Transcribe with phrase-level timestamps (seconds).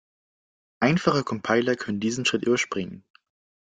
[0.79, 3.03] Einfache Compiler können diesen Schritt überspringen.